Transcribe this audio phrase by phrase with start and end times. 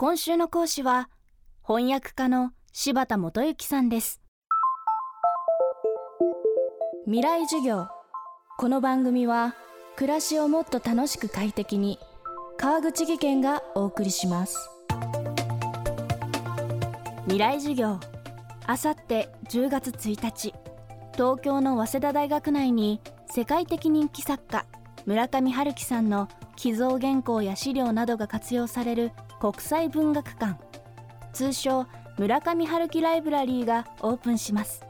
[0.00, 1.10] 今週の講師は
[1.66, 4.22] 翻訳家の柴田元幸さんです。
[7.04, 7.88] 未来授業。
[8.58, 9.56] この番組は
[9.96, 11.98] 暮らしをもっと楽しく快適に
[12.58, 14.70] 川口義賢がお送りします。
[17.24, 17.98] 未来授業。
[18.66, 20.54] あさって10月1日。
[21.14, 23.00] 東京の早稲田大学内に
[23.34, 24.64] 世界的人気作家
[25.08, 30.60] 村上春樹さんの寄贈原稿や資料などが活用される国際文学館。
[31.32, 31.86] 通称
[32.18, 34.84] 村上春樹ライブラリーがオープンします。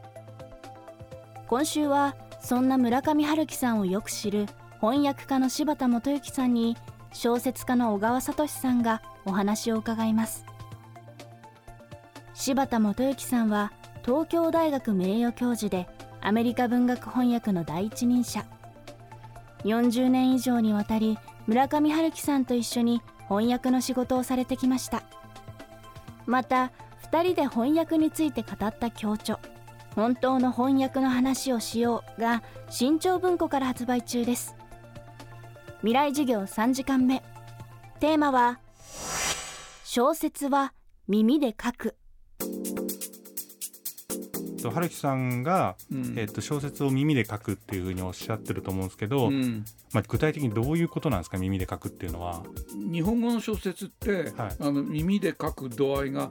[1.46, 4.46] 今週はそんな村上春樹さんをよく知る
[4.80, 6.76] 翻訳家の柴田元幸さんに
[7.12, 10.44] 小説家の小川聡さんがお話を伺います。
[12.34, 13.70] 柴田元幸さんは
[14.04, 15.88] 東京大学名誉教授で
[16.20, 18.44] アメリカ文学翻訳の第一人者。
[19.64, 25.02] 40年以上にわたり村上春樹さんと一緒に翻訳の仕事をされてきました。
[26.26, 26.72] また
[27.10, 29.38] 2人で翻訳について語った強著
[29.96, 34.54] 「本当の翻訳の話をしよう」が新潮文庫から発売中です。
[35.80, 37.22] 未来授業3時間目。
[38.00, 38.60] テーマは
[39.84, 40.72] 「小説は
[41.08, 41.96] 耳で書く」
[44.68, 52.42] と春樹さんが、うん、えっと小説を耳で書くっていうふうにおっしゃってると思うんですけど、うん、まあ、具体的にどういうことなんですか耳で書くっていうのは？
[52.74, 56.30] 日本語の小説って、はい、あの耳で書く度合いが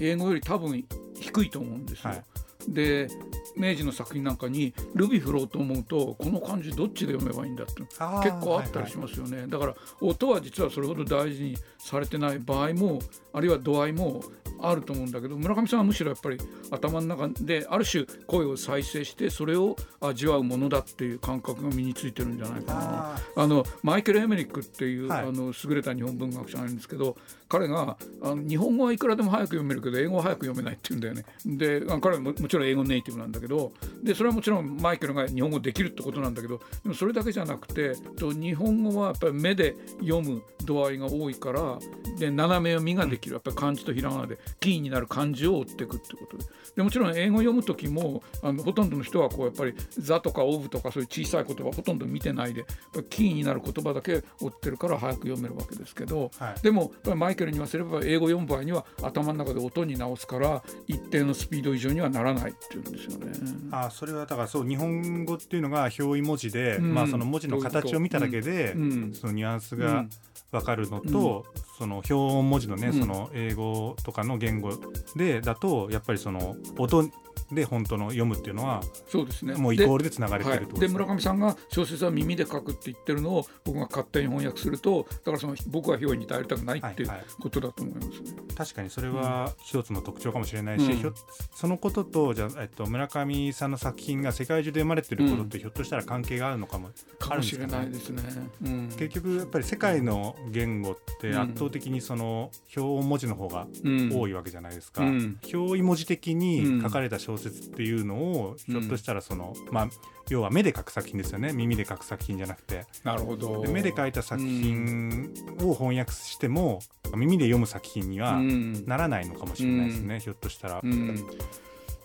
[0.00, 2.10] 英語より多分低いと思うんですよ。
[2.10, 2.24] はい、
[2.68, 3.08] で
[3.56, 13.00] 明治の作品なんかにルビ振ろうと思うとこの漢字どっちで読めばいいんだって結構あったりしますよね、はいはい、だから音は実はそれほど大事にされてない場合も
[13.32, 14.22] あるいは度合いも
[14.62, 16.38] あると思うんだけど村上さんはむしろやっぱり
[16.70, 23.16] 頭の中である種声を再生してそれを味わうものだっていう感覚が身についてるんじゃないかな。
[23.36, 27.16] あのマイケル・エメリックっていう、はい、あの優れた日本文学者がいるんですけど
[27.48, 31.24] 彼があの日本語はいくらでも早く読めるけど英語は早く読めないって言うんだよね。
[31.44, 33.72] で彼はももちろん英語ネイティブなんだけど
[34.02, 41.78] でそれはもちろんマイケルが日本語できるってことなんだけどでもそれだけじゃなくてと日本語はやっぱり目で読む度合いが多いから
[42.18, 43.34] で斜め読みができる。
[43.34, 46.44] やっぱり漢字とひらがなでキーになる漢字を追っていくってことで。
[46.76, 52.64] でもちろん英語読む時もあのほとんどの人はこうやっぱり「座」とか「オブ」とかそういう小さい言葉ほとんど見てないで
[53.08, 63.32] キーになる言葉だけ追ってるから早く読めるわけですけど、はい、でもマイケルに言わせれば英語読む場合には頭の中で音に直すから一定のスピード以上にはならないっていうんですよね。
[63.72, 70.06] あそれはだからそう日本語っていうのが表意文字で、うん、まあ、その文字の形を見ただけで、うん、そのニュアンスが、
[70.50, 74.70] 分かるのと、うん、その表音文字のね、うん、その英語とかの言語
[75.16, 77.08] でだとやっぱりその音
[77.52, 79.54] で本当の読むっていうのはそうですね。
[79.54, 91.14] もうイコールでつながれてるで,、村上さんが小説は耳で書くって言ってるのを僕が勝手に翻訳するとだからその僕は表に頼りたくないっていうことだと思いますね、はいはい、確かにそれは一つの特徴かもしれないし、うん、
[91.54, 98.22] そのこととじゃえっと、村上さんの作品が世界中で読まれてることって、ひょっとしたら関係があるのかもかもしれないですね、
[98.64, 103.66] うん、結局やっぱり世界の言語って圧倒的にその表文字の方が
[104.12, 109.88] 多いわけじゃないですか、うん、表意文字的に書かれた小説っていうのをひょっとしたらその、まあ
[110.28, 111.52] 要は目で書く作品ですよね。
[111.52, 112.86] 耳で書く作品じゃなくて。
[113.02, 113.64] なるほど。
[113.68, 116.80] 目で書いた作品を翻訳しても、
[117.16, 118.40] 耳で読む作品には
[118.86, 120.82] ならないのかもしれないですね、ひょっとしたら。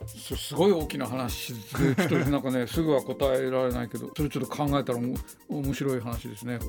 [0.08, 5.00] すごい大きな話でちょっとなんかね すぐは答えられないけどそれちょっと考えたら
[5.50, 6.60] 面白い話ですね。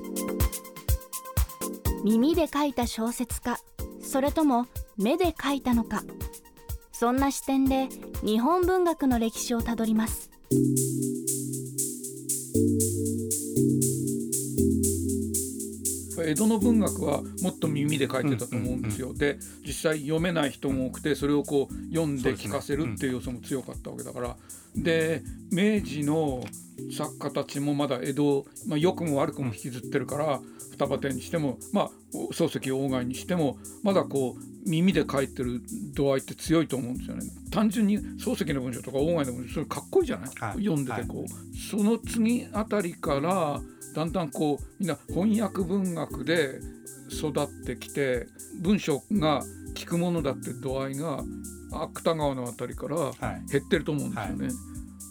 [2.05, 3.59] 耳で書いた小説か
[4.00, 4.66] それとも
[4.97, 6.03] 目で書いたのか
[6.98, 7.88] そんな視点で
[8.24, 10.30] 日本文学の歴史をたどります。
[16.26, 24.37] 江戸の文学はもっと耳で書いてたと思うんですよ、で実際読めない人も多くてそれをこう読んで聞かせるっていう要素も強かったわけだから。
[24.75, 26.44] で明治の
[26.94, 30.41] 作家たちもまだ江戸、まあ、良くも悪くも引きずってるから
[30.72, 35.62] 双葉店にしてもまあ漱石鴎外にしてもまだこう耳で書いてる
[35.94, 37.23] 度合いって強いと思うんですよね。
[37.50, 41.28] 単純に漱石の文章とか鴎外の文章それかっこいいじゃない、はい、読んでてこう、はい、
[41.70, 43.62] その次あたりから
[43.96, 46.60] だんだんこうみんな翻訳文学で
[47.10, 48.26] 育ってきて
[48.60, 49.43] 文章が
[49.75, 51.25] 聞くものだって度合いが
[51.72, 52.96] 芥川のあたりから
[53.50, 54.46] 減ってると思うんですよね。
[54.48, 54.54] はい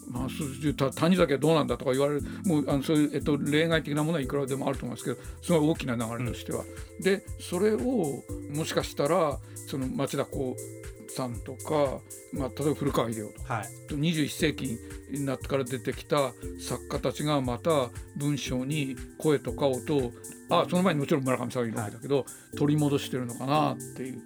[0.08, 6.62] まあ、谷崎はどうなんだとか言われるもうあのそういう、えっと、例外的なものはいくらでもあると思いますけどすごい大きな流れとしては。
[6.62, 8.22] うん、でそれを
[8.54, 9.36] もしかしたら
[9.66, 12.00] その町田こうさんとか、
[12.32, 14.78] まあ、例えば古川秀夫とか、はい、21世紀
[15.10, 20.12] になってから出てきた作家たちがまた文章に声とか音を
[20.50, 22.22] あその前にもちろん村上さんがいるわけだけど、は
[22.54, 24.22] い、取り戻してるのかなっていう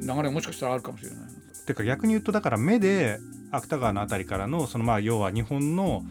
[0.00, 1.18] 流れがもしかしたらあるかもしれない。
[1.66, 3.18] ていうか逆に言うとだから目で
[3.50, 6.04] 芥川の辺りからのそのまあ要は日本の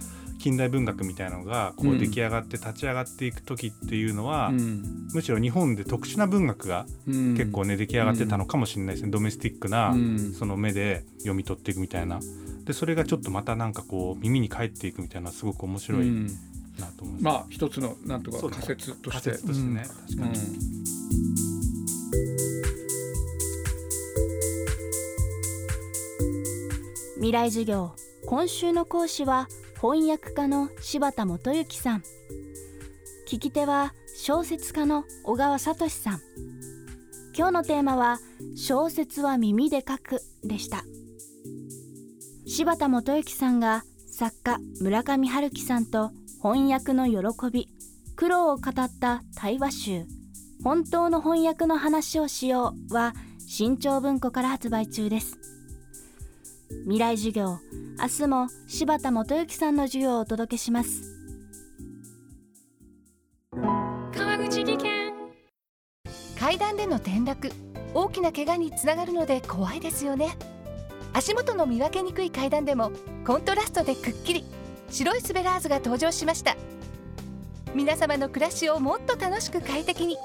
[0.45, 9.95] 近代文学みたいなのがこう出来上がって立ち上がっていく時っていうのは、うん、むしろ日本で特殊な文学が結構ね出来上がってたのかもしれないですね、ドメスティックな
[10.38, 12.19] その目で読み取っていくみたいな。
[12.63, 16.12] でそれがちょっとまたなんかこう耳に返っていくみたいなすごく面白い
[16.80, 19.31] なと思います、まあ一つのなんとか仮説として。
[19.31, 20.36] 仮説としてね、確かに、
[27.15, 27.95] 未来授業。
[28.27, 29.48] 今週の講師は
[29.81, 32.04] 翻訳家の柴田元幸さん。
[33.27, 36.22] 聞き手は小説家の小川聡さん。
[37.38, 38.19] 今日のテーマは
[38.56, 40.86] 小説は耳で書くでした。
[42.48, 46.12] 柴田元幸さんが作家村上春樹さんと
[46.42, 47.68] 翻訳の喜び
[48.16, 50.06] 苦労を語った対話集
[50.63, 53.13] 本当の翻訳の話をしようは
[53.45, 55.55] 新潮文庫から発売中です。
[56.85, 57.59] 未来授業。
[57.97, 61.03] 明日も柴田元幸さんの授業をお届けします。
[63.51, 65.13] 川口技研。
[66.39, 67.51] 階段での転落。
[67.94, 70.38] 大きな怪我につながるので怖いですよね。
[71.13, 72.91] 足元の見分けにくい階段でも
[73.25, 74.44] コントラストでくっきり。
[74.89, 76.56] 白いスベラーズが登場しました。
[77.73, 80.17] 皆様の暮らしをもっと楽しく快適に。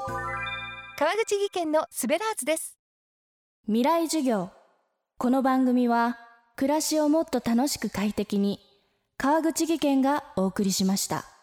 [0.99, 2.77] 川口技研のスベラーズです。
[3.67, 4.51] 未来授業。
[5.17, 6.19] この番組は
[6.61, 8.61] 暮らしをもっと楽しく快適に
[9.17, 11.40] 川口技研がお送りしました。